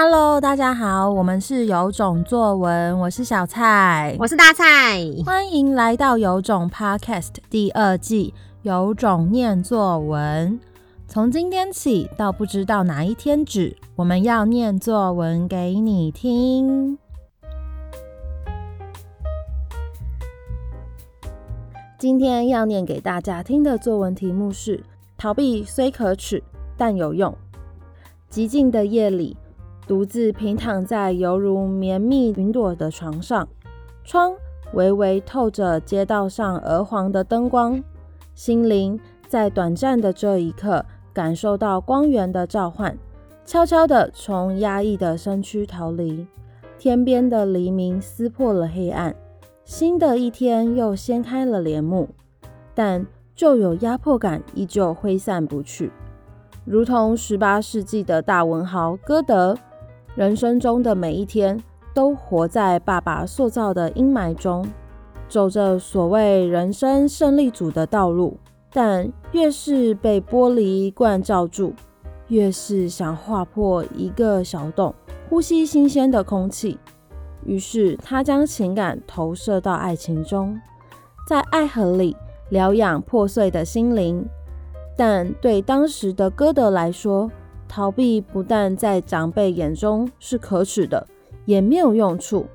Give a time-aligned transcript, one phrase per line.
[0.00, 8.32] Hello，大家好，我们是有种作文，我是小蔡，我是大蔡，欢迎来到有种 Podcast 第二季，
[8.62, 10.60] 有种念作文。
[11.08, 16.96] 从今天起到不知道哪一天止，我们要念作文给你听。
[21.98, 24.80] 今天要念给大家听的作文题目是：
[25.16, 26.40] 逃避虽可耻，
[26.76, 27.36] 但有用。
[28.30, 29.36] 寂静的夜里，
[29.88, 33.48] 独自平躺在犹如绵密云朵的床上，
[34.04, 34.34] 窗
[34.74, 37.82] 微微透着街道上鹅黄的灯光，
[38.34, 42.98] 心灵在短暂的这一刻感受到光源的召唤，
[43.46, 46.26] 悄悄地从压抑的身躯逃离。
[46.78, 49.16] 天边的黎明撕破了黑暗，
[49.64, 52.10] 新的一天又掀开了帘幕，
[52.74, 55.90] 但旧有压迫感依旧挥散不去。
[56.66, 59.56] 如同十八世纪的大文豪歌德，
[60.18, 61.56] 人生中的每一天
[61.94, 64.66] 都活在爸爸塑造的阴霾中，
[65.28, 68.36] 走着所谓人生胜利组的道路。
[68.72, 71.72] 但越是被玻璃罐罩住，
[72.26, 74.92] 越是想划破一个小洞，
[75.30, 76.76] 呼吸新鲜的空气。
[77.44, 80.60] 于是他将情感投射到爱情中，
[81.28, 82.16] 在爱河里
[82.48, 84.28] 疗养破碎的心灵。
[84.96, 87.30] 但对当时的歌德来说，
[87.68, 91.06] 逃避不但在长辈眼中是可耻的，
[91.44, 92.46] 也没有用处。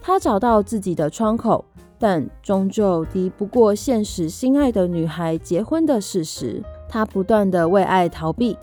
[0.00, 1.64] 他找到自己的窗口，
[1.98, 6.62] 但终究敌不过现实心爱的女孩结婚的事实。
[6.88, 8.56] 他不断地为爱逃避，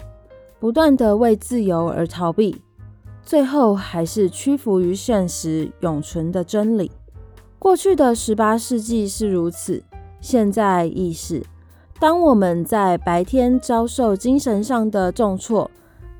[0.59, 2.61] 不断地为自由而逃避，
[3.21, 6.89] 最后还是屈服于现实永存的真理。
[7.59, 9.83] 过去的十八世纪是如此，
[10.21, 11.43] 现在亦是。
[11.99, 15.69] 当我们在白天遭受精神上的重挫，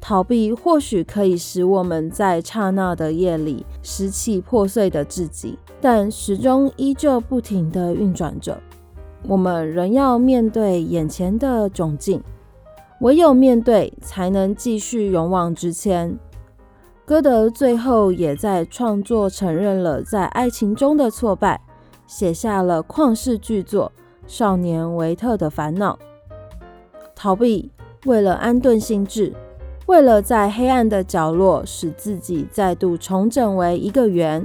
[0.01, 8.59] 逃避或许可以使我们在刹那的夜里拾起破碎的自己，但始终依旧不停地运转着。
[9.27, 12.21] 我们仍要面对眼前的窘境，
[13.01, 16.17] 唯有面对，才能继续勇往直前。
[17.05, 21.61] 歌德最后也在创作承认了在爱情中的挫败，
[22.07, 23.91] 写下了旷世巨作。
[24.27, 25.99] 少年维特的烦恼，
[27.13, 27.69] 逃避，
[28.05, 29.33] 为了安顿心智，
[29.91, 34.41] 为了在黑暗的角落使自己再度重整为一个圆；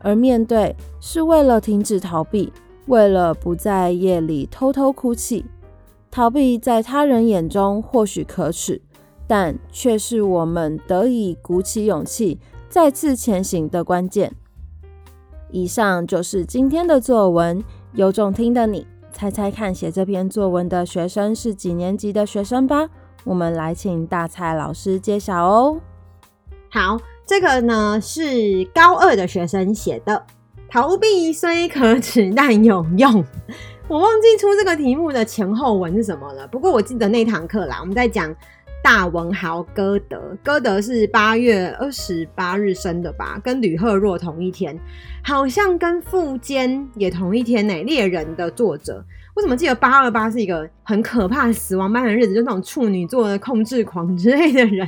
[0.00, 2.52] 而面对，是为了停止逃避，
[2.86, 5.44] 为了不在夜里偷偷哭泣。
[6.08, 8.80] 逃避在他人眼中或许可耻，
[9.26, 12.38] 但却是我们得以鼓起勇气
[12.68, 14.32] 再次前行的关键。
[15.50, 17.60] 以上就是今天的作文。
[17.94, 22.88] 有种听的你，猜猜看，写这篇作文的学生是几年级的学生吧？
[23.24, 25.80] 我们来请大蔡老师揭晓哦。
[26.70, 30.24] 好，这个呢是高二的学生写的。
[30.70, 33.24] 逃避虽可耻，但有用。
[33.88, 36.46] 我忘记出这个题目的前后文是什么了。
[36.48, 38.34] 不过我记得那堂课啦，我们在讲。
[38.84, 43.40] 大文豪歌德，歌德是八月二十八日生的吧？
[43.42, 44.78] 跟吕赫若同一天，
[45.22, 47.82] 好像跟富坚也同一天呢。
[47.84, 49.02] 猎人的作者，
[49.34, 52.34] 我怎么记得八二八是一个很可怕的死亡般的日子？
[52.34, 54.86] 就那种处女座的控制狂之类的人，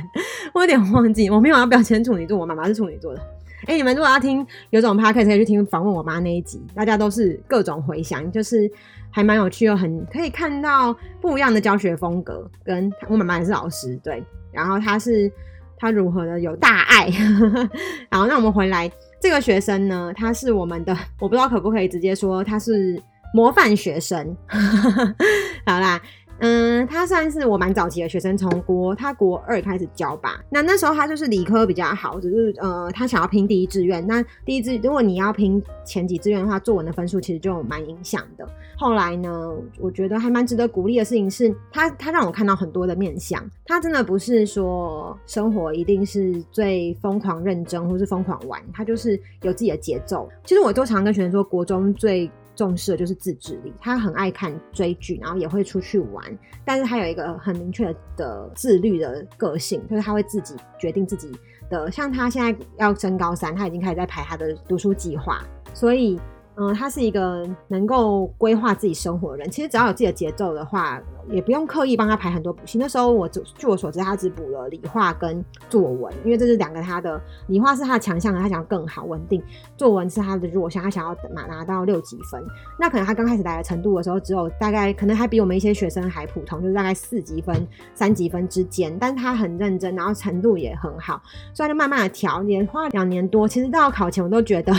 [0.53, 1.27] 我有点忘记。
[1.31, 3.21] 我没有要标签处女座，我妈妈是处女座的。
[3.65, 8.71] 哎、你们如果要听有种 p o d c a s 可以去听访问我妈那一集，大家都是各种回响，就是。
[9.17, 12.47] 还蛮有趣又，很可以看到不一样的教学风格。
[12.63, 15.27] 跟我妈妈也是老师，对，然后她是
[15.75, 17.09] 她如何的有大爱。
[18.11, 18.87] 然后那我们回来，
[19.19, 23.01] 这个学生呢，他是我们的，我不知道可不可以直接说他是
[23.33, 24.37] 模范学生。
[25.65, 25.99] 好啦。
[26.39, 30.39] 嗯，他算是我蛮早期的学生，从国他国二开始教吧。
[30.49, 34.05] 那那时候他就是理科比较好，只是呃，他想要拼第一志愿。
[34.05, 38.47] 那第一志，如果你要拼前几志愿的话，作文的分数其实就蛮影响的。
[38.77, 43.43] 后来呢，我觉得还蛮值得鼓励的事情是，他他让我看到很多的面向。
[43.65, 50.29] 他真的不是说生活一定是最疯狂认真，或是疯狂玩，他就是有自己的节奏。
[50.45, 61.31] 其实我都常跟学生说，国中最重视的就是自制力，他很爱看追剧，然后也会出去玩，但是他有一个很明确的自律的个性，就是他会自己决定自己
[61.69, 61.91] 的。
[61.91, 65.41] 像他现在要升高三，他已经开始在排他的读书计划，
[65.73, 66.19] 所以
[66.59, 69.49] 嗯，他是一个能够规划自己生活的人。
[69.51, 70.99] 其实只要有自己的节奏的话，
[71.29, 72.79] 也不用刻意帮他排很多补习。
[72.79, 79.39] 那时候我据我所知，他只补了理化跟作文，因为这是两个他的理化是他的强项，他想要更好稳定；
[79.77, 82.43] 作文是他的弱项，他想要拿拿到六级分。
[82.79, 88.97] 那可能他刚开始来的程度的时候，只有大概可能还比我们一些学生还普通，就是大概四级分、三级分之间。
[88.99, 91.21] 但他很认真，然后程度也很好，
[91.53, 93.47] 所以就慢慢的调，也花了两年多。
[93.47, 94.73] 其实到考前我都觉得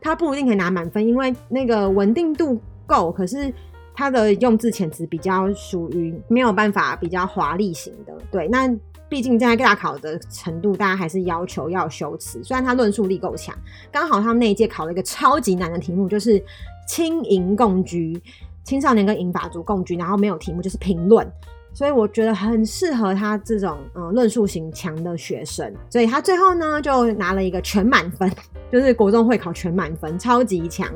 [0.00, 3.52] 他不一定可以拿满分，因为那个稳定度够，可是。
[3.94, 8.48] 他的用字遣词比较属于没有办法比较华丽型的，对。
[8.48, 8.66] 那
[9.06, 12.42] 毕竟在大考的程度，大家还是要求要修辞。
[12.42, 13.54] 虽然他论述力够强，
[13.92, 16.42] 刚好他们那一届考了一个超级难的题目，就是
[16.88, 18.18] 青银共居，
[18.64, 21.30] 青少年跟银发族共居，然后没有题目就是评论，
[21.72, 25.72] 所以我觉得很适合他这种嗯论述型强的学生。
[25.90, 28.30] 所以他最后呢就拿了一个全满分，
[28.70, 30.88] 就是国中会考全满分，超级强。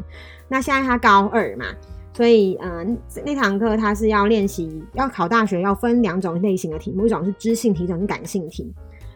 [0.48, 1.66] 那现在他高二嘛。
[2.14, 2.96] 所以，嗯，
[3.26, 8.72] 那堂课他是要练习，要考大学要分两种类型的题目，一种是知性题，一种是感性题。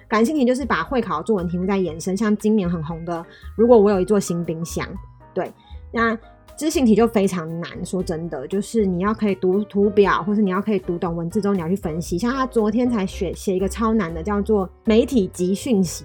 [0.07, 3.25] 感性题就是把会考作文题目再延伸，像今年很红的，
[3.57, 4.87] 如果我有一座新冰箱，
[5.33, 5.51] 对，
[5.91, 6.15] 那
[6.61, 7.71] 知性题就非常难。
[7.87, 12.19] 说真的，就是你要可以读图表，或是你要可以读懂文字中你要去分析。
[12.19, 16.05] 像他昨天才写写一个超难的，叫做媒体及讯息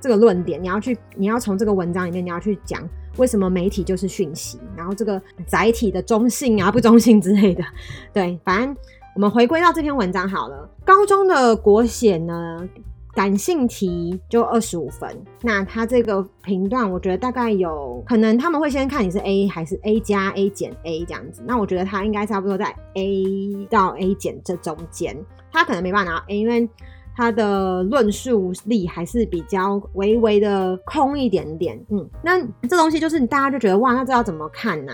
[0.00, 2.88] 这个论点，你要去，你要从这个文章里面你要去讲。
[3.16, 4.60] 为什么媒体就是讯息？
[4.76, 7.64] 然后这个载体的中性啊、不中性之类的，
[8.12, 8.76] 对，反正
[9.16, 10.70] 我们回归到这篇文章好了。
[10.84, 12.68] 高中的国写呢，
[13.16, 15.10] 感性题就二十五分。
[15.42, 21.42] 那他这个评段，我觉得大概有可能他们会先看你是 A 还是 A 加 A 减 A 这样子。
[21.44, 25.16] 那我觉得他应该差不多在 A 到 A 减这中间，
[25.50, 26.68] 他可能没办法拿到 A，因为。
[27.16, 34.92] 他的论述力还是比较微微的空一点点，嗯，那这东西就是大家就觉得哇，那这要怎么看呢？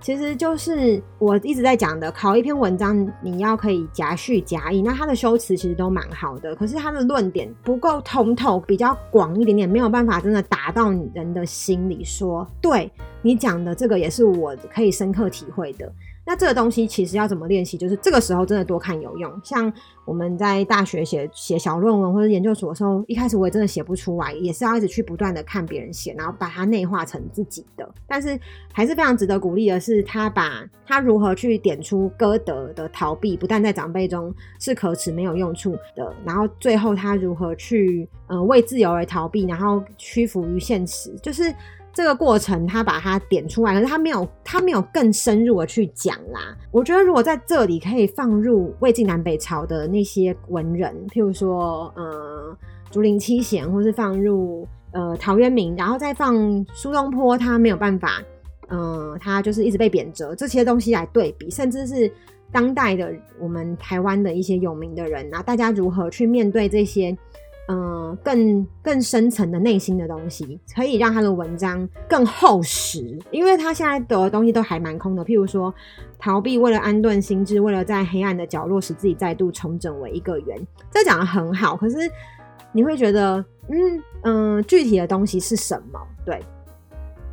[0.00, 12.92] 其实就是我一直在讲的，考一篇文章你要可以夹叙夹议，那他的修辞其实都蛮好的，可是他的论点不够通透，比较广一点点，没有办法真的打到你人的心里说，说对
[13.22, 15.90] 你讲的这个也是我可以深刻体会的。
[16.26, 17.76] 那这个东西其实要怎么练习？
[17.76, 19.40] 就是这个时候真的多看有用。
[19.44, 19.70] 像
[20.06, 27.86] 我们在大学写写小论文或者研究所的时候，一开始我也真的写不出来，也是要一直去不断的看别人写，然后把它内化成自己的。
[28.06, 28.40] 但是
[28.72, 41.54] 还是非常值得鼓励的是，他把他如何去点出歌德的逃避，不但在长辈中是可耻没有用处的，然后最后他如何去呃为自由而逃避，然后屈服于现实，就是。
[41.94, 46.56] 这个过程，他把它点出来，可是他没有，他没有更深入的去讲啦。
[46.72, 52.56] 我觉得如果在这里可以放入魏晋南北朝的那些文人，譬如说，呃，
[52.90, 56.34] 竹林七贤，或是放入呃陶渊明，然后再放
[56.74, 58.20] 苏东坡，他没有办法，
[58.68, 62.10] 嗯、他就是一直被贬谪这些东西来对比，甚至是
[62.50, 67.16] 当代的我们台湾的一些有名的人啊，大家如何去面对这些。
[67.66, 75.24] 嗯，更更深层的内心的东西，可以让他的文章更厚实，因为他现在的东西都还蛮空的。
[75.24, 75.74] 譬如说，
[76.18, 81.74] 逃避为了安顿心智，为了在黑暗的角落使自己再度重整为一个圆，这讲得很好。
[81.74, 81.96] 可是
[82.70, 85.98] 你会觉得，嗯嗯，具体的东西是什么？
[86.26, 86.42] 对，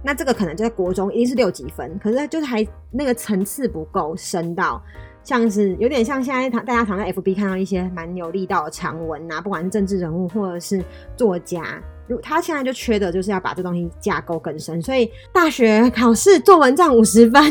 [0.01, 4.81] 那这个可能就在国中一定是六级分，可是就是还那个层次不够深到。
[5.23, 10.83] 像是有点像现在大家常在 FB 看到一些蛮有力道的长文啊，不管是政治人物或者是
[11.15, 14.81] 作家，如他现在就缺的就是要把这东西架构更深。
[14.81, 17.43] 所以大学考试作文占五十分，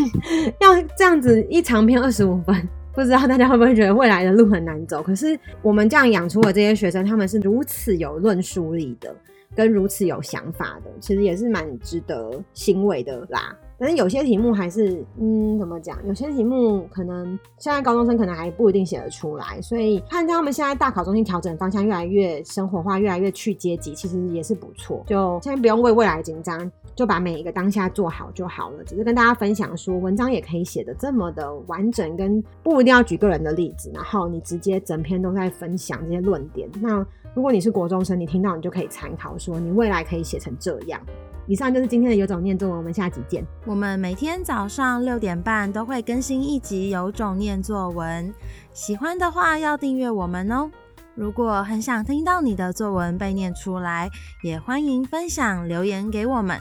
[0.60, 5.02] 要这样子一长篇二十五分，不知道大家会不会觉得未来的路很难走？
[5.02, 9.14] 可是我们这样养出了这些学生，他们是如此有论述力的，
[9.54, 13.56] 跟如此有想法的，其实也是蛮值得欣慰的啦。
[13.80, 15.96] 但是有些题目还是，嗯，怎么讲？
[16.06, 25.02] 有些题目可能现在高中生可能还不一定写得出来，所以看他们现在大考中心调整方向越来越生活化，越来越去阶级，其实也是不错。
[25.06, 28.84] 就先不用为未来紧张，就把每一个当下做好就好了。
[28.84, 36.68] 只是跟大家分享说，文章也可以写得这么的完整，跟不一定要举个人的例子，然后你直接整篇都在分享这些论点。
[36.82, 41.00] 那如果你是国中生，你听到你就可以参考，说你未来可以写成这样。
[41.50, 43.44] 以上就是今天的有种念作文，我们下集见。
[43.66, 48.32] 我们每天早上六点半都会更新一集有种念作文，
[48.72, 50.70] 喜欢的话要订阅我们哦。
[51.16, 54.08] 如果很想听到你的作文被念出来，
[54.44, 56.56] 也欢迎分享留言给我们。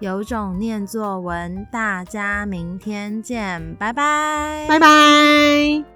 [0.00, 5.93] 有种念作文，大家明天见，拜拜，拜拜。